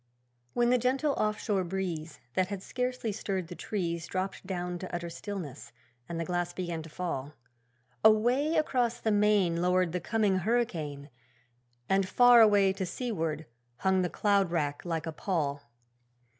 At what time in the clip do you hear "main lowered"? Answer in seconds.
9.11-9.91